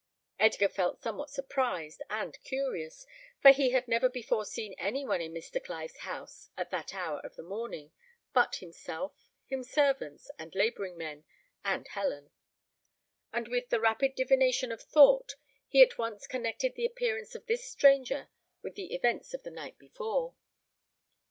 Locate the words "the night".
19.43-19.77